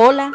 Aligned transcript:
Hola, 0.00 0.30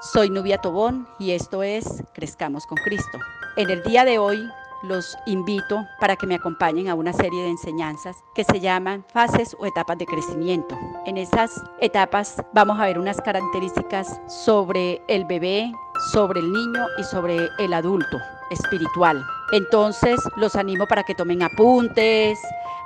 soy 0.00 0.28
Nubia 0.28 0.58
Tobón 0.58 1.06
y 1.20 1.30
esto 1.30 1.62
es 1.62 2.02
Crezcamos 2.14 2.66
con 2.66 2.76
Cristo. 2.78 3.20
En 3.56 3.70
el 3.70 3.80
día 3.84 4.04
de 4.04 4.18
hoy 4.18 4.44
los 4.82 5.16
invito 5.26 5.86
para 6.00 6.16
que 6.16 6.26
me 6.26 6.34
acompañen 6.34 6.88
a 6.88 6.96
una 6.96 7.12
serie 7.12 7.44
de 7.44 7.50
enseñanzas 7.50 8.16
que 8.34 8.42
se 8.42 8.58
llaman 8.58 9.04
fases 9.12 9.56
o 9.60 9.66
etapas 9.66 9.98
de 9.98 10.06
crecimiento. 10.06 10.76
En 11.06 11.16
esas 11.16 11.62
etapas 11.80 12.42
vamos 12.52 12.80
a 12.80 12.86
ver 12.86 12.98
unas 12.98 13.20
características 13.20 14.20
sobre 14.26 15.00
el 15.06 15.24
bebé, 15.26 15.72
sobre 16.10 16.40
el 16.40 16.52
niño 16.52 16.84
y 16.98 17.04
sobre 17.04 17.50
el 17.60 17.72
adulto 17.72 18.18
espiritual. 18.50 19.24
Entonces 19.52 20.20
los 20.36 20.56
animo 20.56 20.86
para 20.86 21.02
que 21.02 21.14
tomen 21.14 21.42
apuntes, 21.42 22.38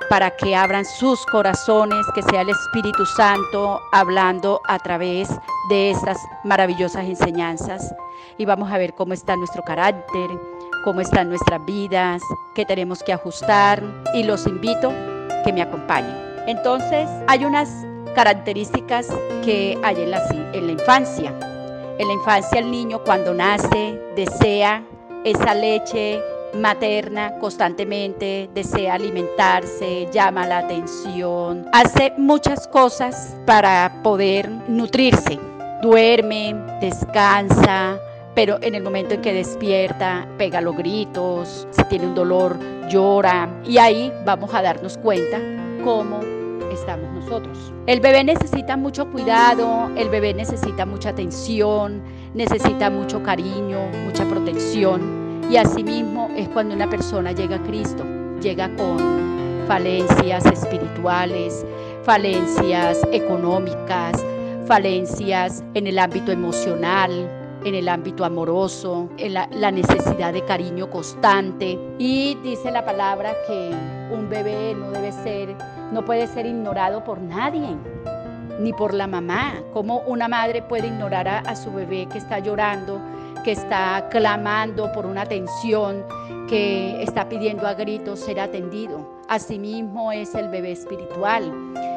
para 0.09 0.31
que 0.31 0.55
abran 0.55 0.85
sus 0.85 1.25
corazones, 1.27 2.05
que 2.15 2.23
sea 2.23 2.41
el 2.41 2.49
Espíritu 2.49 3.05
Santo 3.05 3.79
hablando 3.91 4.61
a 4.67 4.79
través 4.79 5.29
de 5.69 5.91
estas 5.91 6.17
maravillosas 6.43 7.05
enseñanzas. 7.05 7.93
Y 8.37 8.45
vamos 8.45 8.71
a 8.71 8.77
ver 8.77 8.93
cómo 8.95 9.13
está 9.13 9.35
nuestro 9.35 9.63
carácter, 9.63 10.29
cómo 10.83 11.01
están 11.01 11.29
nuestras 11.29 11.63
vidas, 11.65 12.21
qué 12.55 12.65
tenemos 12.65 13.03
que 13.03 13.13
ajustar. 13.13 13.83
Y 14.13 14.23
los 14.23 14.47
invito 14.47 14.91
que 15.43 15.53
me 15.53 15.61
acompañen. 15.61 16.15
Entonces, 16.47 17.07
hay 17.27 17.45
unas 17.45 17.69
características 18.15 19.07
que 19.43 19.77
hay 19.83 20.01
en 20.01 20.11
la, 20.11 20.25
en 20.53 20.65
la 20.65 20.71
infancia. 20.71 21.33
En 21.99 22.07
la 22.07 22.13
infancia 22.13 22.59
el 22.59 22.71
niño 22.71 23.03
cuando 23.03 23.33
nace 23.33 23.99
desea 24.15 24.83
esa 25.23 25.53
leche 25.53 26.21
materna 26.53 27.37
constantemente, 27.39 28.49
desea 28.53 28.95
alimentarse, 28.95 30.07
llama 30.11 30.47
la 30.47 30.59
atención, 30.59 31.65
hace 31.73 32.13
muchas 32.17 32.67
cosas 32.67 33.35
para 33.45 34.01
poder 34.03 34.49
nutrirse. 34.67 35.39
Duerme, 35.81 36.55
descansa, 36.81 37.97
pero 38.35 38.57
en 38.61 38.75
el 38.75 38.83
momento 38.83 39.13
en 39.13 39.21
que 39.21 39.33
despierta, 39.33 40.27
pega 40.37 40.59
los 40.59 40.75
gritos, 40.75 41.67
si 41.71 41.83
tiene 41.85 42.07
un 42.07 42.15
dolor, 42.15 42.57
llora 42.89 43.49
y 43.65 43.77
ahí 43.77 44.11
vamos 44.25 44.53
a 44.53 44.61
darnos 44.61 44.97
cuenta 44.97 45.39
cómo 45.83 46.19
estamos 46.71 47.09
nosotros. 47.13 47.73
El 47.85 48.01
bebé 48.01 48.23
necesita 48.23 48.77
mucho 48.77 49.09
cuidado, 49.09 49.89
el 49.95 50.09
bebé 50.09 50.33
necesita 50.33 50.85
mucha 50.85 51.09
atención, 51.09 52.03
necesita 52.33 52.89
mucho 52.89 53.21
cariño, 53.23 53.79
mucha 54.05 54.25
protección. 54.25 55.41
Y 55.49 55.57
asimismo 55.57 56.29
es 56.35 56.47
cuando 56.49 56.75
una 56.75 56.89
persona 56.89 57.31
llega 57.31 57.55
a 57.55 57.63
Cristo, 57.63 58.05
llega 58.41 58.69
con 58.75 58.97
falencias 59.67 60.45
espirituales, 60.45 61.65
falencias 62.03 63.01
económicas, 63.11 64.23
falencias 64.65 65.63
en 65.73 65.87
el 65.87 65.97
ámbito 65.97 66.31
emocional, 66.31 67.11
en 67.65 67.75
el 67.75 67.89
ámbito 67.89 68.23
amoroso, 68.23 69.09
en 69.17 69.33
la, 69.33 69.49
la, 69.51 69.71
necesidad 69.71 70.31
de 70.33 70.45
cariño 70.45 70.89
constante. 70.89 71.77
Y 71.97 72.35
dice 72.43 72.71
la 72.71 72.85
palabra 72.85 73.33
que 73.47 73.71
un 74.13 74.29
bebé 74.29 74.75
no 74.75 74.91
debe 74.91 75.11
ser, 75.11 75.55
no 75.91 76.05
puede 76.05 76.27
ser 76.27 76.45
ignorado 76.45 77.03
por 77.03 77.19
nadie, 77.19 77.75
ni 78.59 78.73
por 78.73 78.93
la 78.93 79.07
mamá. 79.07 79.63
¿Cómo 79.73 80.01
una 80.01 80.27
madre 80.27 80.61
puede 80.61 80.87
ignorar 80.87 81.27
a, 81.27 81.55
su 81.55 81.71
bebé 81.71 82.07
que 82.11 82.17
está 82.17 82.39
llorando, 82.39 83.01
que 83.43 83.53
está 83.53 84.07
clamando 84.09 84.91
por 84.91 85.05
una 85.05 85.21
atención, 85.21 86.03
que 86.47 87.01
está 87.01 87.27
pidiendo 87.29 87.65
a 87.67 87.73
gritos 87.73 88.19
ser 88.19 88.39
atendido? 88.39 89.19
Asimismo 89.29 90.11
es 90.11 90.35
el 90.35 90.49
bebé 90.49 90.73
espiritual. 90.73 91.51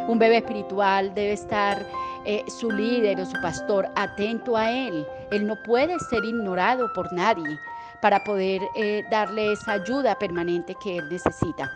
Un 0.09 0.19
bebé 0.19 0.39
espiritual 0.39 1.15
debe 1.15 1.33
estar 1.33 1.85
eh, 2.25 2.45
su 2.49 2.71
líder 2.71 3.21
o 3.21 3.27
su 3.27 3.41
pastor 3.41 3.89
atento 3.97 4.57
a 4.57 4.71
él. 4.71 5.07
Él 5.31 5.47
no 5.47 5.57
puede 5.65 5.99
ser 6.11 6.25
ignorado 6.25 6.93
por 6.93 7.13
nadie 7.13 7.59
para 8.01 8.23
poder 8.25 8.61
eh, 8.77 9.03
darle 9.11 9.53
esa 9.53 9.73
ayuda 9.73 10.17
permanente 10.19 10.75
que 10.83 10.99
él 10.99 11.09
necesita. 11.09 11.71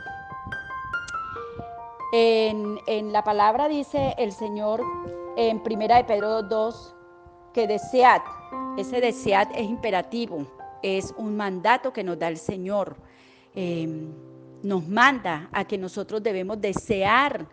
En, 2.13 3.13
la 3.13 3.25
palabra 3.25 3.69
dice 3.69 4.15
el 4.19 4.33
Señor 4.33 4.83
en 5.37 5.63
Primera 5.63 5.97
de 5.97 6.05
Pedro 6.05 6.43
2 6.43 6.95
que 7.53 7.67
desead. 7.67 8.23
Ese 8.79 9.01
desead 9.01 9.49
es 9.55 9.69
imperativo, 9.69 10.47
es 10.83 11.15
un 11.17 11.37
mandato 11.37 11.93
que 11.93 12.05
nos 12.05 12.19
da 12.19 12.29
el 12.29 12.39
Señor. 12.39 12.97
Eh, 13.55 14.09
nos 14.63 14.87
manda 14.87 15.49
a 15.53 15.65
que 15.65 15.79
nosotros 15.79 16.23
debemos 16.23 16.61
desear 16.61 17.47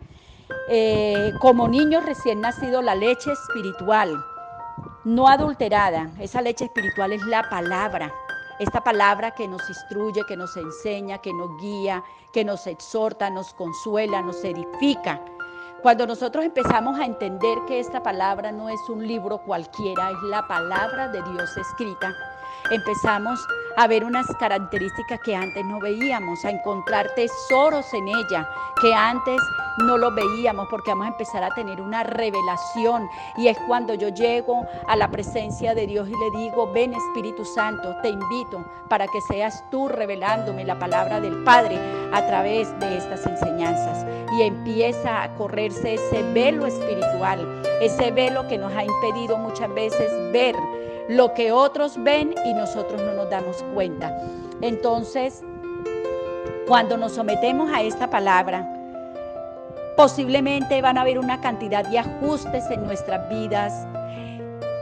eh, 0.68 1.32
como 1.40 1.68
niños 1.68 2.04
recién 2.04 2.40
nacidos 2.40 2.84
la 2.84 2.94
leche 2.94 3.32
espiritual, 3.32 4.14
no 5.04 5.28
adulterada. 5.28 6.10
Esa 6.20 6.42
leche 6.42 6.66
espiritual 6.66 7.12
es 7.12 7.24
la 7.26 7.48
palabra. 7.48 8.12
Esta 8.60 8.84
palabra 8.84 9.32
que 9.32 9.48
nos 9.48 9.68
instruye, 9.68 10.24
que 10.26 10.36
nos 10.36 10.56
enseña, 10.56 11.18
que 11.18 11.32
nos 11.32 11.60
guía, 11.60 12.04
que 12.32 12.44
nos 12.44 12.68
exhorta, 12.68 13.28
nos 13.28 13.52
consuela, 13.54 14.22
nos 14.22 14.44
edifica. 14.44 15.20
Cuando 15.82 16.06
nosotros 16.06 16.44
empezamos 16.44 16.98
a 17.00 17.04
entender 17.04 17.58
que 17.66 17.80
esta 17.80 18.02
palabra 18.02 18.52
no 18.52 18.68
es 18.68 18.80
un 18.88 19.06
libro 19.06 19.38
cualquiera, 19.38 20.10
es 20.10 20.22
la 20.22 20.46
palabra 20.46 21.08
de 21.08 21.20
Dios 21.32 21.56
escrita, 21.56 22.14
empezamos 22.70 23.46
a 23.76 23.86
ver 23.86 24.04
unas 24.04 24.26
características 24.38 25.20
que 25.20 25.34
antes 25.34 25.64
no 25.64 25.80
veíamos, 25.80 26.44
a 26.44 26.50
encontrar 26.50 27.10
tesoros 27.14 27.92
en 27.92 28.08
ella 28.08 28.48
que 28.80 28.94
antes 28.94 29.40
no 29.78 29.98
los 29.98 30.14
veíamos 30.14 30.68
porque 30.70 30.90
vamos 30.90 31.06
a 31.06 31.10
empezar 31.10 31.42
a 31.42 31.50
tener 31.54 31.80
una 31.80 32.04
revelación. 32.04 33.08
Y 33.36 33.48
es 33.48 33.58
cuando 33.66 33.94
yo 33.94 34.08
llego 34.08 34.66
a 34.86 34.96
la 34.96 35.10
presencia 35.10 35.74
de 35.74 35.86
Dios 35.86 36.08
y 36.08 36.12
le 36.12 36.38
digo, 36.38 36.70
ven 36.72 36.94
Espíritu 36.94 37.44
Santo, 37.44 37.96
te 38.02 38.10
invito 38.10 38.64
para 38.88 39.06
que 39.08 39.20
seas 39.22 39.64
tú 39.70 39.88
revelándome 39.88 40.64
la 40.64 40.78
palabra 40.78 41.20
del 41.20 41.42
Padre 41.42 41.78
a 42.12 42.24
través 42.26 42.78
de 42.78 42.98
estas 42.98 43.26
enseñanzas. 43.26 44.06
Y 44.38 44.42
empieza 44.42 45.22
a 45.22 45.34
correrse 45.34 45.94
ese 45.94 46.22
velo 46.32 46.66
espiritual, 46.66 47.62
ese 47.80 48.12
velo 48.12 48.46
que 48.46 48.58
nos 48.58 48.72
ha 48.72 48.84
impedido 48.84 49.36
muchas 49.38 49.72
veces 49.74 50.10
ver 50.32 50.54
lo 51.08 51.34
que 51.34 51.52
otros 51.52 52.02
ven 52.02 52.34
y 52.44 52.54
nosotros 52.54 53.00
no 53.00 53.12
nos 53.14 53.30
damos 53.30 53.62
cuenta. 53.74 54.16
Entonces, 54.60 55.42
cuando 56.66 56.96
nos 56.96 57.12
sometemos 57.12 57.70
a 57.72 57.82
esta 57.82 58.08
palabra, 58.08 58.68
posiblemente 59.96 60.80
van 60.80 60.98
a 60.98 61.02
haber 61.02 61.18
una 61.18 61.40
cantidad 61.40 61.86
de 61.86 61.98
ajustes 61.98 62.64
en 62.70 62.84
nuestras 62.84 63.28
vidas 63.28 63.86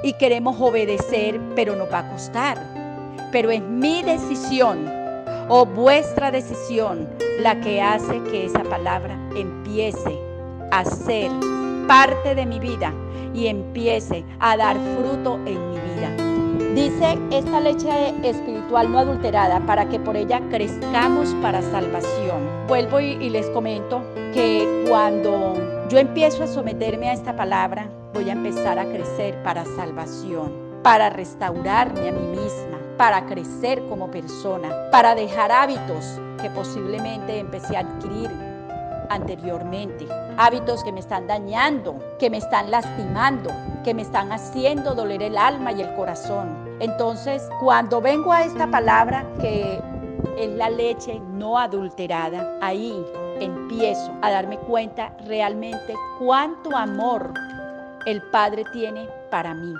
y 0.03 0.13
queremos 0.15 0.61
obedecer, 0.61 1.41
pero 1.55 1.77
nos 1.77 1.93
va 1.93 2.01
a 2.01 2.11
costar. 2.11 2.59
Pero 3.31 3.51
es 3.51 3.63
mi 3.63 4.03
decisión 4.03 4.89
o 5.49 5.67
vuestra 5.67 6.31
decisión 6.31 7.09
la 7.41 7.61
que 7.61 7.81
hace 7.81 8.23
que 8.25 8.47
esa 8.47 8.63
palabra 8.63 9.19
empiece 9.35 10.19
a 10.71 10.85
ser 10.85 11.31
parte 11.87 12.35
de 12.35 12.47
mi 12.47 12.59
vida 12.59 12.93
y 13.35 13.47
empiece 13.47 14.25
a 14.41 14.57
dar 14.57 14.77
fruto 14.97 15.37
en 15.47 15.71
mi 15.71 15.79
vida. 15.79 16.33
Dice 16.75 17.19
esta 17.31 17.61
leche 17.61 18.15
espiritual 18.23 18.91
no 18.91 18.99
adulterada 18.99 19.61
para 19.61 19.89
que 19.89 20.01
por 20.01 20.17
ella 20.17 20.41
crezcamos 20.51 21.35
para 21.43 21.61
salvación. 21.61 22.67
Vuelvo 22.67 22.99
y, 23.01 23.29
les 23.29 23.47
comento 23.51 24.03
que 24.33 24.87
cuando 24.89 25.55
yo 25.91 25.99
empiezo 25.99 26.45
a 26.45 26.47
someterme 26.47 27.11
a 27.11 27.13
esta 27.13 27.37
palabra, 27.37 27.91
voy 28.15 28.31
a 28.31 28.33
empezar 28.33 28.79
a 28.79 28.87
crecer 28.87 29.43
para 29.43 29.65
salvación, 29.65 30.53
para 30.83 31.11
restaurarme 31.11 32.09
a 32.09 32.13
mí 32.13 32.41
misma, 32.41 32.79
para 32.97 33.27
crecer 33.27 33.83
como 33.89 34.11
persona, 34.11 34.91
para 34.91 35.15
dejar 35.15 35.53
hábitos 35.53 36.19
que 36.41 36.49
posiblemente 36.51 37.39
empecé 37.39 37.77
a 37.77 37.81
adquirir 37.81 38.31
anteriormente. 39.11 40.07
Hábitos 40.37 40.83
que 40.85 40.93
me 40.93 41.01
están 41.01 41.27
dañando, 41.27 41.99
que 42.19 42.31
me 42.31 42.39
están 42.39 42.71
lastimando, 42.71 43.51
que 43.85 43.95
me 43.95 44.03
están 44.03 44.33
haciendo 44.33 44.95
doler 44.95 45.23
el 45.23 45.37
alma 45.37 45.73
y 45.73 45.83
el 45.83 45.95
corazón. 45.95 46.49
Entonces, 46.81 47.49
cuando 47.61 48.01
vengo 48.01 48.33
a 48.33 48.45
esta 48.45 48.67
palabra 48.67 49.27
que 49.41 49.81
es 50.37 50.51
la 50.51 50.71
leche 50.71 51.21
no 51.35 51.59
adulterada, 51.59 52.59
ahí 52.61 53.05
empiezo 53.41 54.13
a 54.23 54.31
darme 54.31 54.59
cuenta 54.59 55.13
realmente 55.27 55.95
cuánto 56.19 56.77
amor 56.77 57.33
el 58.07 58.23
Padre 58.31 58.65
tiene 58.73 59.09
para 59.31 59.55
mí, 59.55 59.75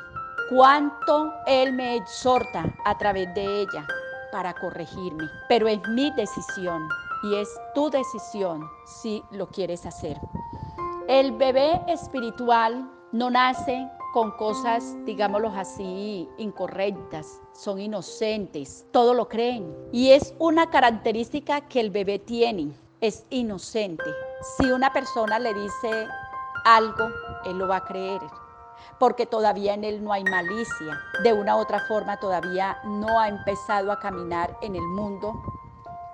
cuánto 0.51 1.33
Él 1.47 1.73
me 1.73 1.97
exhorta 1.97 2.65
a 2.85 2.99
través 2.99 3.33
de 3.35 3.63
ella 3.63 3.87
para 4.31 4.53
corregirme. 4.55 5.29
Pero 5.49 5.69
es 5.69 5.81
mi 5.89 6.11
decisión 6.13 6.89
y 7.23 7.37
es 7.37 7.49
tu 7.75 7.91
decisión 7.91 8.69
si 8.85 9.23
lo 9.31 9.49
quieres 9.49 9.87
hacer. 9.87 10.21
El 11.09 11.33
bebé 11.33 11.81
espiritual 11.89 12.91
no 13.13 13.31
nace 13.31 13.89
con 14.13 14.31
cosas, 14.33 14.97
digámoslo 15.05 15.49
así, 15.51 16.29
incorrectas, 16.39 17.41
son 17.53 17.81
inocentes, 17.81 18.87
todo 18.93 19.15
lo 19.15 19.29
creen. 19.29 19.75
Y 19.93 20.11
es 20.11 20.35
una 20.39 20.71
característica 20.71 21.63
que 21.63 21.81
el 21.81 21.91
bebé 21.91 22.19
tiene, 22.19 22.73
es 23.01 23.25
inocente. 23.31 24.05
Si 24.59 24.71
una 24.71 24.93
persona 24.93 25.39
le 25.39 25.55
dice 25.55 26.07
algo, 26.65 27.09
él 27.47 27.59
lo 27.59 27.69
va 27.69 27.77
a 27.77 27.85
creer. 27.85 28.21
porque 28.99 29.27
todavía 29.27 29.75
en 29.75 29.85
él 29.85 30.03
no 30.05 30.13
hay 30.13 30.25
malicia. 30.25 30.99
De 31.25 31.33
una 31.33 31.57
u 31.57 31.61
otra 31.61 31.81
forma 31.89 32.19
todavía 32.19 32.79
no 32.85 33.19
ha 33.19 33.29
empezado 33.29 33.93
a 33.93 33.99
caminar 33.99 34.57
en 34.63 34.77
el 34.77 34.83
mundo 34.83 35.35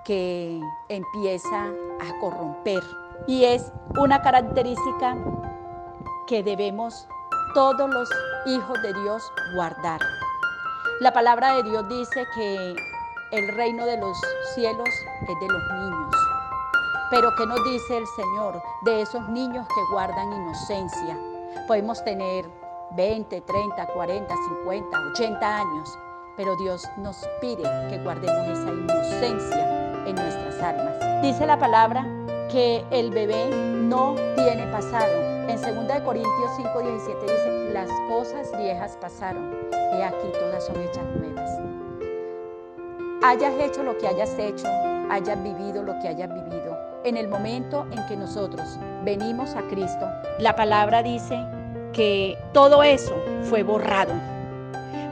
que 0.03 0.61
empieza 0.87 1.65
a 1.65 2.19
corromper. 2.19 2.83
Y 3.27 3.45
es 3.45 3.71
una 3.97 4.21
característica 4.21 5.17
que 6.27 6.43
debemos 6.43 7.07
todos 7.53 7.89
los 7.89 8.09
hijos 8.45 8.81
de 8.81 8.93
Dios 8.93 9.23
guardar. 9.55 9.99
La 11.01 11.13
palabra 11.13 11.55
de 11.55 11.63
Dios 11.63 11.87
dice 11.89 12.25
que 12.35 12.75
el 13.31 13.47
reino 13.55 13.85
de 13.85 13.97
los 13.97 14.17
cielos 14.55 14.89
es 14.89 15.39
de 15.39 15.47
los 15.47 15.63
niños. 15.73 16.15
Pero 17.11 17.33
¿qué 17.35 17.45
nos 17.45 17.63
dice 17.63 17.97
el 17.97 18.07
Señor 18.07 18.61
de 18.83 19.01
esos 19.01 19.27
niños 19.29 19.67
que 19.67 19.81
guardan 19.91 20.31
inocencia? 20.31 21.17
Podemos 21.67 22.03
tener 22.03 22.45
20, 22.91 23.41
30, 23.41 23.87
40, 23.87 24.35
50, 24.63 24.99
80 25.13 25.59
años, 25.59 25.99
pero 26.37 26.55
Dios 26.57 26.87
nos 26.97 27.27
pide 27.41 27.63
que 27.89 27.99
guardemos 28.03 28.47
esa 28.47 28.69
inocencia 28.69 29.78
nuestras 30.13 30.61
almas. 30.61 31.21
Dice 31.21 31.45
la 31.45 31.57
palabra 31.57 32.05
que 32.51 32.83
el 32.91 33.11
bebé 33.11 33.49
no 33.49 34.15
tiene 34.35 34.65
pasado. 34.71 35.11
En 35.47 35.59
2 35.61 36.01
Corintios 36.01 36.51
5, 36.57 36.81
17 36.81 37.21
dice, 37.21 37.69
las 37.73 37.89
cosas 38.07 38.51
viejas 38.57 38.97
pasaron 39.01 39.55
y 39.71 40.01
aquí 40.01 40.27
todas 40.39 40.65
son 40.65 40.79
hechas 40.81 41.05
nuevas. 41.17 41.49
Hayas 43.23 43.53
hecho 43.59 43.83
lo 43.83 43.97
que 43.97 44.07
hayas 44.07 44.37
hecho, 44.39 44.67
hayas 45.09 45.43
vivido 45.43 45.83
lo 45.83 45.93
que 45.99 46.07
hayas 46.07 46.29
vivido, 46.33 46.77
en 47.03 47.17
el 47.17 47.27
momento 47.27 47.85
en 47.91 48.05
que 48.07 48.15
nosotros 48.15 48.79
venimos 49.03 49.55
a 49.55 49.61
Cristo, 49.63 50.07
la 50.39 50.55
palabra 50.55 51.03
dice 51.03 51.37
que 51.93 52.37
todo 52.53 52.83
eso 52.83 53.15
fue 53.43 53.63
borrado, 53.63 54.13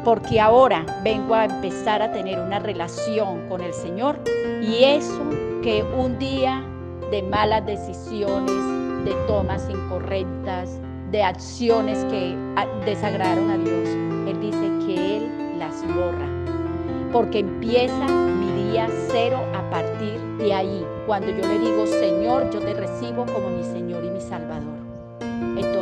porque 0.07 0.39
ahora 0.39 0.85
vengo 1.03 1.35
a 1.35 1.43
empezar 1.43 2.01
a 2.01 2.13
tener 2.13 2.39
una 2.39 2.59
relación 2.59 3.45
con 3.49 3.59
el 3.59 3.73
Señor 3.73 4.17
y 4.61 4.85
eso 4.85 5.19
que 5.61 5.83
un 5.83 6.17
día 6.17 6.63
de 7.11 7.23
malas 7.23 7.65
decisiones, 7.65 8.55
de 9.03 9.13
tomas 9.27 9.69
incorrectas, 9.69 10.79
de 11.11 11.23
acciones 11.23 12.05
que 12.05 12.37
desagradaron 12.85 13.51
a 13.51 13.57
Dios, 13.57 13.89
Él 14.29 14.39
dice 14.39 14.85
que 14.85 15.17
Él 15.17 15.59
las 15.59 15.85
borra, 15.85 16.29
porque 17.11 17.39
empieza 17.39 18.07
mi 18.07 18.71
día 18.71 18.87
cero 19.11 19.41
a 19.57 19.69
partir 19.69 20.17
de 20.37 20.53
ahí, 20.53 20.85
cuando 21.05 21.31
yo 21.31 21.45
le 21.45 21.59
digo, 21.59 21.85
Señor, 21.85 22.49
yo 22.51 22.61
te 22.61 22.73
recibo 22.75 23.25
como 23.25 23.49
mi 23.49 23.63
Señor 23.65 24.05
y 24.05 24.09
mi 24.11 24.21
Salvador. 24.21 24.77
Entonces 25.57 25.76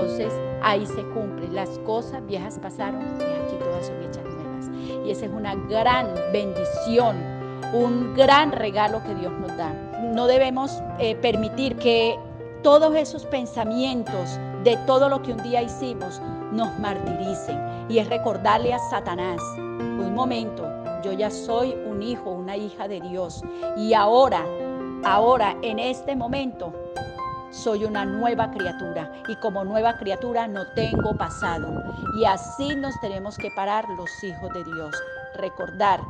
ahí 0.62 0.86
se 0.86 1.04
cumple, 1.10 1.48
las 1.50 1.69
cosas 1.80 2.25
viejas 2.25 2.60
pasaron 2.60 3.02
y 3.02 3.24
aquí 3.24 3.56
todas 3.60 3.88
son 3.88 4.02
hechas 4.02 4.24
nuevas. 4.25 4.69
Y 5.06 5.12
esa 5.12 5.25
es 5.25 5.31
una 5.31 5.56
gran 5.56 6.07
bendición, 6.31 7.16
un 7.74 8.13
gran 8.16 8.52
regalo 8.52 9.02
que 9.04 9.16
Dios 9.16 9.31
nos 9.34 9.56
da. 9.57 9.74
No 10.13 10.28
debemos 10.28 10.81
eh, 11.00 11.16
permitir 11.16 11.75
que 11.78 12.18
todos 12.63 12.96
esos 12.96 13.25
pensamientos 13.25 14.40
de 14.63 14.78
todo 14.88 15.07
lo 15.07 15.22
que 15.22 15.34
un 15.34 15.44
día 15.44 15.62
hicimos 15.62 16.19
nos 16.52 16.78
martiricen. 16.80 17.60
Y 17.88 18.00
es 18.00 18.10
recordarle 18.10 18.74
a 18.74 18.80
Satanás, 18.90 19.40
un 19.57 20.13
momento, 20.16 20.68
yo 21.04 21.12
ya 21.12 21.30
soy 21.30 21.75
un 21.86 22.02
hijo, 22.02 22.31
una 22.31 22.57
hija 22.57 22.88
de 22.88 23.00
Dios. 23.02 23.44
Y 23.78 23.94
ahora, 23.94 24.44
ahora, 25.04 25.56
en 25.62 25.78
este 25.78 26.16
momento, 26.16 26.74
soy 27.56 27.86
una 27.86 28.04
nueva 28.06 28.52
criatura 28.52 29.10
y 29.30 29.36
como 29.38 29.63
nueva 29.63 29.98
criatura 29.98 30.48
no 30.48 30.68
tengo 30.74 31.16
pasado. 31.18 31.84
Y 32.19 32.25
así 32.25 32.75
nos 32.75 33.00
tenemos 33.00 33.38
que 33.38 33.50
parar 33.56 33.88
los 33.90 34.24
hijos 34.24 34.54
de 34.54 34.63
Dios. 34.66 34.96
Recordar, 35.36 36.02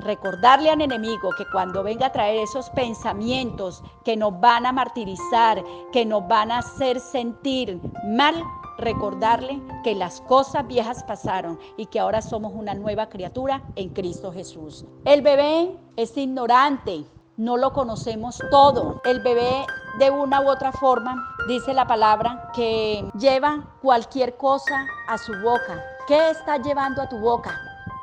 recordarle 0.00 0.70
al 0.70 0.82
enemigo 0.82 1.30
que 1.36 1.46
cuando 1.50 1.82
venga 1.82 2.06
a 2.06 2.12
traer 2.12 2.40
esos 2.40 2.68
pensamientos 2.70 3.82
que 4.04 4.16
nos 4.16 4.38
van 4.38 4.66
a 4.66 4.72
martirizar, 4.72 5.64
que 5.92 6.04
nos 6.04 6.28
van 6.28 6.50
a 6.50 6.58
hacer 6.58 7.00
sentir 7.00 7.80
mal, 8.04 8.34
recordarle 8.76 9.62
que 9.84 9.94
las 9.94 10.20
cosas 10.22 10.66
viejas 10.66 11.02
pasaron 11.04 11.58
y 11.78 11.86
que 11.86 12.00
ahora 12.00 12.20
somos 12.20 12.52
una 12.54 12.74
nueva 12.74 13.08
criatura 13.08 13.62
en 13.76 13.90
Cristo 13.90 14.30
Jesús. 14.30 14.84
El 15.06 15.22
bebé 15.22 15.74
es 15.96 16.16
ignorante, 16.18 17.04
no 17.38 17.56
lo 17.56 17.72
conocemos 17.72 18.38
todo. 18.50 19.00
El 19.04 19.20
bebé 19.20 19.64
de 19.98 20.10
una 20.10 20.40
u 20.40 20.48
otra 20.48 20.72
forma, 20.72 21.14
dice 21.48 21.74
la 21.74 21.86
palabra, 21.86 22.50
que 22.54 23.10
lleva 23.18 23.60
cualquier 23.80 24.36
cosa 24.36 24.86
a 25.08 25.18
su 25.18 25.32
boca. 25.42 25.82
¿Qué 26.06 26.30
está 26.30 26.56
llevando 26.58 27.02
a 27.02 27.08
tu 27.08 27.18
boca? 27.18 27.50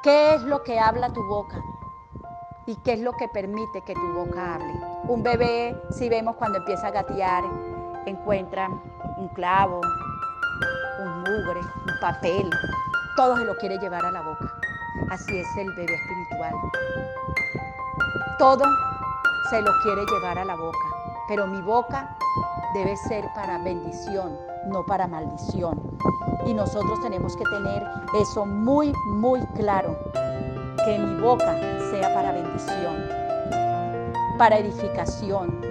¿Qué 0.04 0.36
es 0.36 0.44
lo 0.44 0.64
que 0.64 0.80
habla 0.80 1.12
tu 1.12 1.24
boca? 1.24 1.58
¿Y 2.66 2.76
qué 2.78 2.94
es 2.94 3.00
lo 3.00 3.14
que 3.14 3.28
permite 3.28 3.82
que 3.82 3.94
tu 3.96 4.14
boca 4.14 4.56
hable? 4.56 4.74
Un 5.08 5.24
bebé, 5.24 5.76
si 5.92 6.08
vemos 6.08 6.36
cuando 6.36 6.60
empieza 6.60 6.88
a 6.88 6.92
gatear, 6.92 7.44
encuentra 8.06 8.70
un 9.18 9.28
clavo, 9.30 9.82
un 11.02 11.20
mugre, 11.20 11.60
un 11.60 12.00
papel, 12.00 12.50
todo 13.16 13.36
se 13.38 13.46
lo 13.46 13.56
quiere 13.58 13.78
llevar 13.80 14.06
a 14.06 14.12
la 14.12 14.22
boca. 14.22 14.54
Así 15.10 15.40
es 15.40 15.48
el 15.58 15.68
bebé 15.74 15.94
espiritual. 15.96 16.54
Todo 18.38 18.64
se 19.50 19.62
lo 19.62 19.72
quiere 19.82 20.06
llevar 20.06 20.38
a 20.38 20.46
la 20.46 20.56
boca, 20.56 20.89
pero 21.30 21.46
mi 21.46 21.62
boca 21.62 22.18
debe 22.74 22.98
ser 22.98 23.24
para 23.36 23.60
bendición, 23.60 24.36
no 24.66 24.84
para 24.84 25.08
maldición. 25.08 25.80
Y 26.48 26.56
nosotros 26.56 27.00
tenemos 27.02 27.38
que 27.38 27.44
tener 27.46 27.88
eso 28.20 28.48
muy, 28.48 28.92
muy 29.06 29.40
claro, 29.56 29.96
que 30.84 30.98
mi 30.98 31.22
boca 31.22 31.56
sea 31.92 32.12
para 32.16 32.31
bendición, 32.31 33.06
para 34.40 34.58
edificación, 34.58 35.62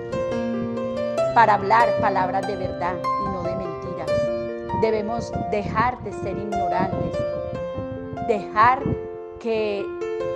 para 1.34 1.54
hablar 1.54 1.88
palabras 2.00 2.46
de 2.46 2.56
verdad 2.56 2.94
y 2.96 3.28
no 3.28 3.42
de 3.42 3.56
mentiras. 3.56 4.10
Debemos 4.80 5.32
dejar 5.50 6.00
de 6.04 6.12
ser 6.12 6.38
ignorantes, 6.38 7.18
dejar 8.28 8.80
que 9.40 9.84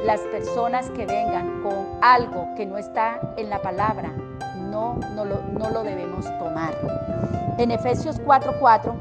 las 0.04 0.20
personas 0.32 0.90
que 0.90 1.06
vengan 1.06 1.62
con 1.62 1.86
algo 2.00 2.48
que 2.56 2.66
no 2.66 2.76
está 2.76 3.20
en 3.36 3.50
la 3.50 3.62
palabra, 3.62 4.10
no, 4.72 4.98
no, 5.14 5.24
lo, 5.26 5.42
no 5.52 5.70
lo 5.70 5.82
debemos 5.84 6.24
tomar. 6.38 6.74
En 7.58 7.70
Efesios 7.70 8.18
4:4, 8.22 8.94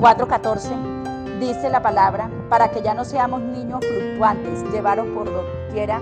4:14 0.00 1.38
dice 1.38 1.68
la 1.68 1.82
palabra, 1.82 2.30
para 2.48 2.68
que 2.70 2.80
ya 2.82 2.94
no 2.94 3.04
seamos 3.04 3.42
niños 3.42 3.80
fluctuantes, 3.84 4.64
llevaros 4.72 5.06
por 5.08 5.30
doquiera 5.30 6.00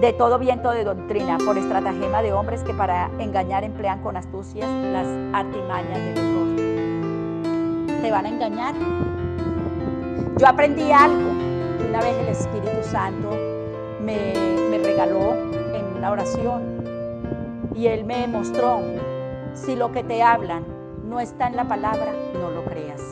de 0.00 0.12
todo 0.14 0.38
viento 0.38 0.70
de 0.70 0.84
doctrina, 0.84 1.36
por 1.44 1.58
estratagema 1.58 2.22
de 2.22 2.32
hombres 2.32 2.62
que 2.62 2.72
para 2.72 3.10
engañar 3.18 3.64
emplean 3.64 4.00
con 4.00 4.16
astucias 4.16 4.68
las 4.70 5.06
artimañas 5.34 5.98
del 5.98 6.18
error. 6.18 6.48
¿Te 8.00 8.10
van 8.10 8.26
a 8.26 8.28
engañar? 8.28 8.74
Yo 10.38 10.46
aprendí 10.46 10.90
algo 10.92 11.30
una 11.88 12.00
vez 12.00 12.16
el 12.20 12.28
Espíritu 12.28 12.82
Santo 12.82 13.30
me, 14.00 14.32
me 14.70 14.78
regaló 14.78 15.47
una 15.98 16.10
oración 16.10 16.84
y 17.74 17.86
Él 17.86 18.04
me 18.04 18.26
mostró, 18.26 18.80
si 19.54 19.76
lo 19.76 19.92
que 19.92 20.02
te 20.02 20.22
hablan 20.22 20.64
no 21.04 21.20
está 21.20 21.48
en 21.48 21.56
la 21.56 21.66
palabra, 21.66 22.12
no 22.34 22.50
lo 22.50 22.64
creas. 22.64 23.02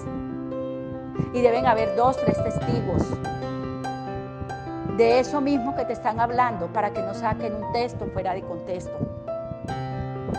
Y 1.33 1.41
deben 1.41 1.67
haber 1.67 1.95
dos, 1.97 2.17
tres 2.17 2.43
testigos 2.43 3.03
de 4.97 5.21
eso 5.21 5.41
mismo 5.41 5.77
que 5.77 5.85
te 5.85 5.93
están 5.93 6.21
hablando 6.21 6.69
para 6.69 6.91
que 6.93 7.03
no 7.03 7.13
saquen 7.13 7.55
un 7.55 7.73
texto 7.73 8.07
fuera 8.07 8.33
de 8.33 8.43
contexto. 8.43 8.97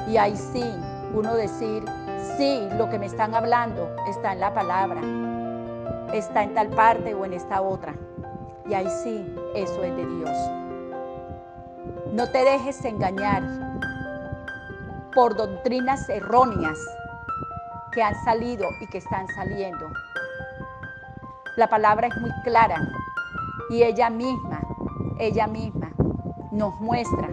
Y 0.08 0.18
ahí 0.18 0.36
sí, 0.36 0.63
uno 1.13 1.36
decir, 1.36 1.84
sí, 2.38 2.68
lo 2.77 2.89
que 2.89 2.98
me 2.98 3.06
están 3.06 3.36
hablando 3.36 3.89
está 4.08 4.34
en 4.34 4.39
la 4.39 4.54
palabra 4.54 5.01
está 6.13 6.44
en 6.44 6.54
tal 6.54 6.70
parte 6.70 7.13
o 7.13 7.25
en 7.25 7.34
esta 7.34 7.62
otra. 7.62 7.94
Y 8.70 8.74
ahí 8.74 8.88
sí, 9.04 9.25
eso 9.56 9.84
es 9.84 9.96
de 9.96 10.06
Dios. 10.06 10.67
No 12.14 12.30
te 12.32 12.44
dejes 12.44 12.84
engañar 12.86 13.44
por 15.14 15.36
doctrinas 15.36 16.08
erróneas 16.10 16.78
que 17.92 18.02
han 18.02 18.16
salido 18.24 18.66
y 18.82 18.88
que 18.88 19.00
están 19.00 19.28
saliendo. 19.28 19.88
La 21.56 21.68
palabra 21.70 22.08
es 22.08 22.18
muy 22.18 22.32
clara 22.44 22.88
y 23.70 23.84
ella 23.84 24.10
misma, 24.10 24.62
ella 25.20 25.48
misma 25.48 25.92
nos 26.52 26.80
muestra 26.80 27.30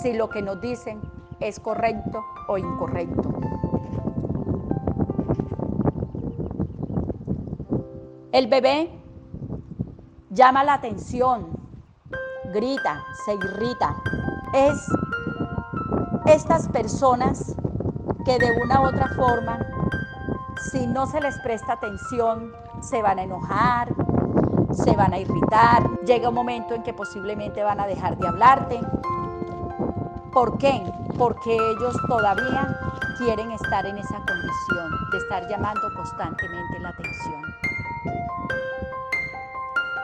si 0.00 0.12
lo 0.12 0.28
que 0.28 0.42
nos 0.42 0.60
dicen 0.60 1.00
es 1.40 1.60
correcto 1.60 2.24
o 2.48 2.58
incorrecto. 2.58 3.30
El 8.32 8.48
bebé 8.48 8.90
llama 10.30 10.64
la 10.64 10.74
atención, 10.74 11.63
grita, 12.54 13.04
se 13.26 13.34
irrita. 13.34 13.94
Es 14.54 14.88
estas 16.26 16.68
personas 16.68 17.54
que 18.24 18.38
de 18.38 18.50
una 18.62 18.80
u 18.80 18.86
otra 18.86 19.08
forma 19.16 19.58
si 20.70 20.86
no 20.86 21.06
se 21.06 21.20
les 21.20 21.38
presta 21.40 21.74
atención, 21.74 22.52
se 22.80 23.02
van 23.02 23.18
a 23.18 23.22
enojar, 23.22 23.88
se 24.72 24.96
van 24.96 25.12
a 25.12 25.18
irritar, 25.18 25.82
llega 26.06 26.28
un 26.28 26.34
momento 26.34 26.74
en 26.74 26.82
que 26.82 26.92
posiblemente 26.92 27.62
van 27.62 27.80
a 27.80 27.86
dejar 27.86 28.16
de 28.16 28.26
hablarte. 28.26 28.80
¿Por 30.32 30.58
qué? 30.58 30.82
Porque 31.18 31.54
ellos 31.54 31.96
todavía 32.08 32.76
quieren 33.18 33.52
estar 33.52 33.86
en 33.86 33.98
esa 33.98 34.16
condición 34.16 35.10
de 35.12 35.18
estar 35.18 35.48
llamando 35.48 35.92
constantemente 35.94 36.78
la 36.80 36.88
atención. 36.88 37.42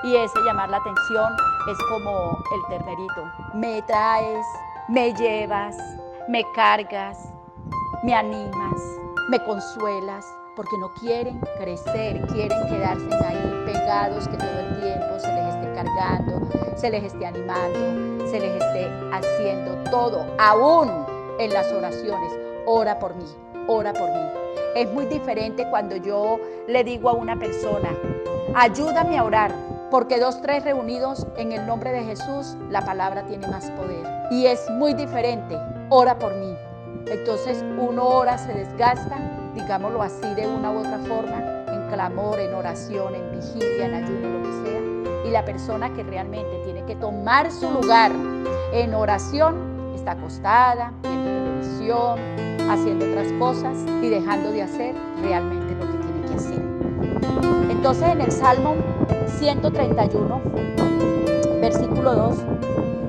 Y 0.05 0.17
ese 0.17 0.41
llamar 0.45 0.69
la 0.71 0.79
atención 0.79 1.33
es 1.69 1.79
como 1.89 2.39
el 2.55 2.79
ternerito. 2.79 3.31
Me 3.55 3.83
traes, 3.83 4.47
me 4.89 5.13
llevas, 5.15 5.77
me 6.29 6.45
cargas, 6.55 7.33
me 8.03 8.15
animas, 8.15 8.81
me 9.29 9.43
consuelas, 9.45 10.25
porque 10.57 10.77
no 10.79 10.93
quieren 10.95 11.41
crecer, 11.59 12.27
quieren 12.29 12.67
quedarse 12.69 13.15
ahí 13.25 13.63
pegados, 13.67 14.29
que 14.29 14.37
todo 14.37 14.61
el 14.61 14.81
tiempo 14.81 15.19
se 15.19 15.33
les 15.33 15.55
esté 15.55 15.73
cargando, 15.75 16.49
se 16.77 16.91
les 16.91 17.05
esté 17.05 17.27
animando, 17.27 18.27
se 18.27 18.41
les 18.41 18.63
esté 18.63 18.91
haciendo 19.13 19.91
todo, 19.91 20.27
aún 20.39 20.91
en 21.39 21.53
las 21.53 21.71
oraciones. 21.73 22.33
Ora 22.67 22.99
por 22.99 23.15
mí, 23.15 23.25
ora 23.69 23.93
por 23.93 24.09
mí. 24.09 24.21
Es 24.75 24.91
muy 24.93 25.07
diferente 25.07 25.67
cuando 25.71 25.97
yo 25.97 26.39
le 26.69 26.85
digo 26.85 27.11
a 27.11 27.13
una 27.15 27.37
persona, 27.37 27.91
ayúdame 28.55 29.19
a 29.19 29.25
orar, 29.25 29.55
porque 29.91 30.21
dos, 30.21 30.41
tres 30.41 30.65
reunidos 30.65 31.27
en 31.37 31.53
el 31.53 31.67
nombre 31.67 31.91
de 31.91 32.05
Jesús, 32.05 32.57
la 32.71 32.85
palabra 32.85 33.25
tiene 33.25 33.47
más 33.49 33.71
poder. 33.73 34.07
Y 34.31 34.47
es 34.47 34.71
muy 34.71 34.95
diferente, 34.95 35.59
ora 35.89 36.19
por 36.19 36.35
mí. 36.35 36.55
Entonces 37.07 37.65
uno 37.79 38.07
ora, 38.07 38.39
se 38.39 38.53
desgasta, 38.53 39.19
digámoslo 39.55 40.01
así 40.01 40.35
de 40.35 40.47
una 40.47 40.71
u 40.71 40.79
otra 40.79 40.99
forma, 41.01 41.39
en 41.67 41.89
clamor, 41.91 42.39
en 42.39 42.55
oración, 42.55 43.15
en 43.15 43.31
vigilia, 43.33 43.87
en 43.87 43.95
ayuno, 43.95 44.29
lo 44.29 44.43
que 44.43 44.71
sea. 44.71 44.81
Y 45.27 45.31
la 45.31 45.45
persona 45.45 45.93
que 45.93 46.05
realmente 46.05 46.61
tiene 46.65 46.85
que 46.85 46.95
tomar 46.97 47.51
su 47.51 47.69
lugar 47.71 48.13
en 48.73 48.95
oración 48.95 49.93
está 49.95 50.13
acostada, 50.13 50.93
viendo 51.03 51.31
televisión, 51.31 52.19
haciendo 52.71 53.07
otras 53.07 53.33
cosas 53.33 53.77
y 54.03 54.09
dejando 54.09 54.53
de 54.53 54.63
hacer 54.63 54.95
realmente 55.21 55.75
lo 55.75 55.91
que 55.91 55.99
tiene 55.99 56.29
que 56.29 56.35
hacer. 56.35 57.71
Entonces 57.71 58.09
en 58.09 58.21
el 58.21 58.31
Salmo 58.31 58.77
131, 59.31 60.41
versículo 61.61 62.15
2, 62.15 62.37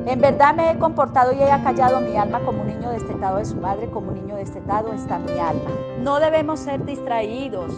en 0.08 0.20
verdad 0.20 0.56
me 0.56 0.72
he 0.72 0.78
comportado 0.78 1.32
y 1.32 1.40
he 1.40 1.52
acallado 1.52 2.02
mi 2.02 2.18
alma 2.18 2.40
como 2.42 2.62
un 2.62 2.68
niño 2.68 2.90
destetado 2.92 3.38
de 3.38 3.46
su 3.46 3.56
madre, 3.56 3.90
como 3.90 4.10
un 4.10 4.16
niño 4.16 4.36
destetado 4.36 4.92
está 4.94 5.20
mi 5.20 5.38
alma. 5.40 5.70
No 6.00 6.20
debemos 6.20 6.60
ser 6.60 6.84
distraídos 6.86 7.72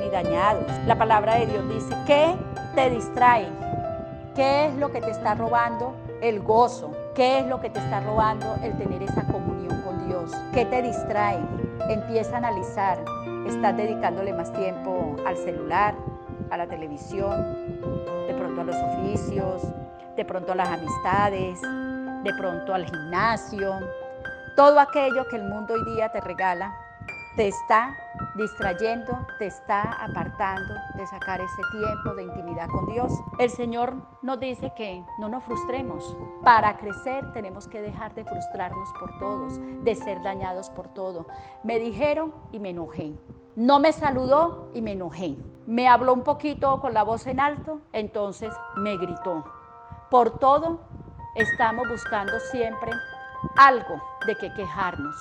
ni 0.00 0.10
dañados. 0.10 0.64
La 0.86 0.98
palabra 0.98 1.36
de 1.36 1.46
Dios 1.46 1.68
dice, 1.68 1.96
¿qué 2.06 2.34
te 2.74 2.90
distrae? 2.90 3.48
¿Qué 4.34 4.66
es 4.66 4.74
lo 4.76 4.90
que 4.90 5.00
te 5.00 5.10
está 5.10 5.34
robando 5.34 5.94
el 6.20 6.40
gozo? 6.40 6.90
¿Qué 7.14 7.38
es 7.38 7.46
lo 7.46 7.60
que 7.60 7.70
te 7.70 7.78
está 7.78 8.00
robando 8.00 8.54
el 8.62 8.76
tener 8.76 9.02
esa 9.02 9.22
comunión 9.26 9.80
con 9.82 10.08
Dios? 10.08 10.32
¿Qué 10.52 10.64
te 10.64 10.82
distrae? 10.82 11.38
Empieza 11.88 12.34
a 12.34 12.38
analizar. 12.38 12.98
¿Estás 13.46 13.76
dedicándole 13.76 14.32
más 14.32 14.52
tiempo 14.52 15.16
al 15.26 15.36
celular, 15.36 15.94
a 16.52 16.56
la 16.58 16.66
televisión, 16.66 17.80
de 18.26 18.34
pronto 18.34 18.60
a 18.60 18.64
los 18.64 18.76
oficios, 18.76 19.62
de 20.16 20.24
pronto 20.24 20.52
a 20.52 20.54
las 20.54 20.68
amistades, 20.68 21.60
de 21.62 22.34
pronto 22.38 22.74
al 22.74 22.84
gimnasio, 22.84 23.80
todo 24.54 24.78
aquello 24.78 25.26
que 25.28 25.36
el 25.36 25.44
mundo 25.44 25.72
hoy 25.72 25.94
día 25.94 26.12
te 26.12 26.20
regala, 26.20 26.76
te 27.36 27.48
está 27.48 27.96
distrayendo, 28.36 29.26
te 29.38 29.46
está 29.46 29.92
apartando 29.92 30.74
de 30.94 31.06
sacar 31.06 31.40
ese 31.40 31.62
tiempo 31.70 32.14
de 32.14 32.24
intimidad 32.24 32.68
con 32.68 32.86
Dios. 32.92 33.10
El 33.38 33.48
Señor 33.48 33.94
nos 34.20 34.38
dice 34.38 34.74
que 34.76 35.02
no 35.18 35.30
nos 35.30 35.42
frustremos. 35.44 36.14
Para 36.44 36.76
crecer 36.76 37.32
tenemos 37.32 37.66
que 37.66 37.80
dejar 37.80 38.14
de 38.14 38.24
frustrarnos 38.24 38.90
por 39.00 39.18
todos, 39.18 39.58
de 39.82 39.94
ser 39.94 40.22
dañados 40.22 40.68
por 40.68 40.88
todo. 40.88 41.26
Me 41.62 41.78
dijeron 41.78 42.34
y 42.52 42.58
me 42.58 42.70
enojé. 42.70 43.14
No 43.56 43.80
me 43.80 43.92
saludó 43.92 44.70
y 44.74 44.82
me 44.82 44.92
enojé. 44.92 45.36
Me 45.66 45.86
habló 45.86 46.12
un 46.12 46.24
poquito 46.24 46.80
con 46.80 46.92
la 46.92 47.04
voz 47.04 47.26
en 47.28 47.38
alto, 47.38 47.80
entonces 47.92 48.52
me 48.76 48.96
gritó. 48.96 49.44
Por 50.10 50.38
todo, 50.38 50.80
estamos 51.36 51.88
buscando 51.88 52.32
siempre 52.50 52.90
algo 53.56 54.02
de 54.26 54.34
que 54.36 54.52
quejarnos, 54.54 55.14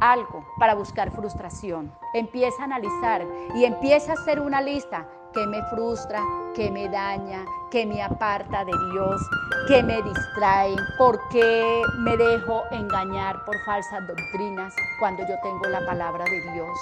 algo 0.00 0.46
para 0.58 0.74
buscar 0.74 1.10
frustración. 1.10 1.92
Empieza 2.14 2.62
a 2.62 2.64
analizar 2.64 3.26
y 3.54 3.66
empieza 3.66 4.12
a 4.12 4.14
hacer 4.14 4.40
una 4.40 4.62
lista 4.62 5.06
que 5.34 5.46
me 5.46 5.62
frustra, 5.64 6.22
que 6.54 6.70
me 6.70 6.88
daña, 6.88 7.44
que 7.70 7.84
me 7.84 8.02
aparta 8.02 8.64
de 8.64 8.72
Dios, 8.92 9.20
que 9.68 9.82
me 9.82 10.00
distrae, 10.00 10.74
porque 10.96 11.82
me 11.98 12.16
dejo 12.16 12.62
engañar 12.70 13.44
por 13.44 13.58
falsas 13.66 14.06
doctrinas 14.06 14.74
cuando 14.98 15.22
yo 15.28 15.34
tengo 15.42 15.66
la 15.68 15.84
palabra 15.84 16.24
de 16.24 16.40
Dios. 16.52 16.78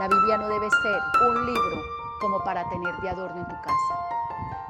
La 0.00 0.08
Biblia 0.08 0.38
no 0.38 0.48
debe 0.48 0.68
ser 0.68 1.28
un 1.28 1.46
libro 1.46 2.03
como 2.24 2.42
para 2.42 2.66
tener 2.70 2.96
de 3.02 3.10
adorno 3.10 3.36
en 3.36 3.48
tu 3.48 3.54
casa 3.56 4.14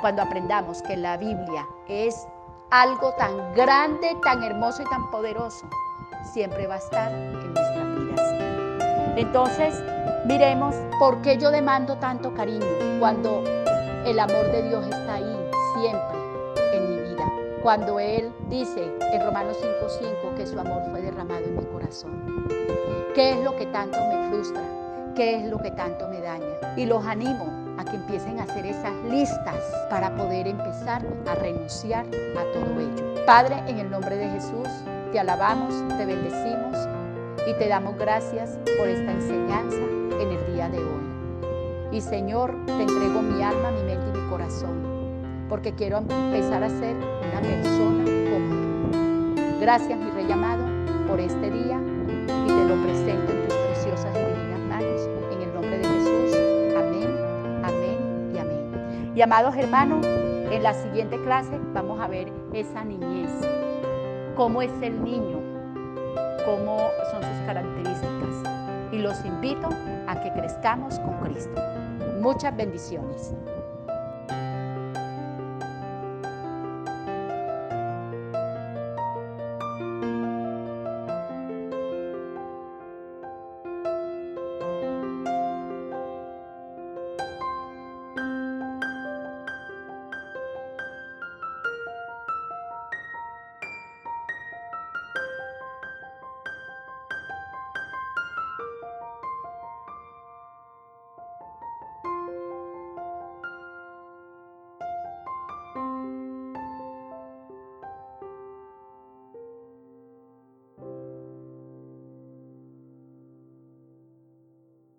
cuando 0.01 0.23
aprendamos 0.23 0.83
que 0.83 0.97
la 0.97 1.17
Biblia 1.17 1.69
es 1.87 2.27
algo 2.71 3.13
tan 3.13 3.55
grande, 3.55 4.17
tan 4.25 4.43
hermoso 4.43 4.83
y 4.83 4.85
tan 4.87 5.09
poderoso, 5.13 5.65
siempre 6.25 6.67
va 6.67 6.75
a 6.75 6.79
estar 6.79 7.13
en 7.13 7.55
nuestras 7.55 7.97
vidas. 7.97 9.17
Entonces, 9.17 9.83
miremos 10.27 10.75
por 10.99 11.23
qué 11.23 11.39
yo 11.39 11.53
demando 11.53 11.97
tanto 11.99 12.35
cariño 12.35 12.67
cuando 12.99 13.45
el 14.05 14.19
amor 14.19 14.51
de 14.51 14.63
Dios 14.69 14.85
está 14.89 15.15
ahí 15.15 15.51
siempre 15.79 16.19
en 16.73 16.91
mi 16.91 17.11
vida. 17.11 17.31
Cuando 17.63 18.01
Él 18.01 18.33
dice 18.49 18.93
en 19.13 19.25
Romanos 19.25 19.57
5:5 19.63 20.35
que 20.35 20.45
su 20.45 20.59
amor 20.59 20.83
fue 20.91 21.03
derramado 21.03 21.45
en 21.45 21.57
mi 21.57 21.65
corazón. 21.67 22.49
¿Qué 23.15 23.31
es 23.31 23.45
lo 23.45 23.55
que 23.55 23.67
tanto 23.67 23.97
me 23.97 24.29
frustra? 24.29 24.84
¿Qué 25.15 25.37
es 25.37 25.49
lo 25.49 25.59
que 25.59 25.71
tanto 25.71 26.09
me 26.09 26.21
daña? 26.21 26.75
Y 26.77 26.87
los 26.87 27.07
animo 27.07 27.47
a 27.79 27.85
que 27.85 27.95
empiecen 27.95 28.41
a 28.41 28.43
hacer 28.43 28.67
esas 28.67 28.93
listas 29.09 29.61
para 29.89 30.13
poder 30.17 30.49
empezar 30.49 31.07
a 31.29 31.35
renunciar 31.37 32.05
a 32.05 32.53
todo 32.53 32.81
ello. 32.81 33.25
Padre, 33.25 33.63
en 33.69 33.79
el 33.79 33.89
nombre 33.91 34.17
de 34.17 34.29
Jesús, 34.31 34.69
te 35.13 35.21
alabamos, 35.21 35.73
te 35.97 36.05
bendecimos 36.05 36.77
y 37.49 37.55
te 37.55 37.69
damos 37.69 37.97
gracias 37.97 38.59
por 38.77 38.89
esta 38.89 39.13
enseñanza 39.13 39.77
en 39.77 40.33
el 40.33 40.53
día 40.53 40.69
de 40.69 40.79
hoy. 40.79 41.97
Y 41.97 42.01
Señor, 42.01 42.53
te 42.67 42.83
entrego 42.83 43.23
mi 43.23 43.41
alma, 43.41 43.71
mi 43.71 43.85
mente 43.85 44.05
y 44.13 44.21
mi 44.21 44.29
corazón, 44.29 45.47
porque 45.49 45.73
quiero 45.75 45.99
empezar 45.99 46.65
a 46.65 46.69
ser 46.69 46.97
una 46.97 47.41
persona 47.41 48.05
como 48.31 48.91
tú. 48.91 49.61
Gracias, 49.61 49.97
mi 49.97 50.11
Rey 50.11 50.33
amado, 50.33 50.65
por 51.07 51.21
este 51.21 51.53
día 51.53 51.79
y 52.45 52.49
te 52.49 52.65
lo 52.65 52.83
presento 52.83 53.31
en 53.31 53.44
Y 59.15 59.23
amados 59.23 59.55
hermanos, 59.57 60.05
en 60.05 60.63
la 60.65 60.75
siguiente 60.75 61.17
clase 61.23 61.57
vamos 61.73 62.01
a 62.01 62.09
ver 62.09 62.33
esa 62.53 62.83
niñez, 62.85 63.31
cómo 64.35 64.61
es 64.61 64.73
el 64.83 65.05
niño, 65.05 65.39
cómo 66.45 66.89
son 67.13 67.23
sus 67.23 67.47
características. 67.47 68.91
Y 68.91 68.99
los 68.99 69.25
invito 69.25 69.69
a 70.09 70.21
que 70.21 70.33
crezcamos 70.33 70.99
con 70.99 71.17
Cristo. 71.21 71.63
Muchas 72.21 72.57
bendiciones. 72.57 73.33